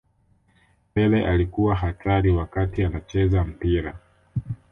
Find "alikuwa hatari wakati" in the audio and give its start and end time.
1.27-2.83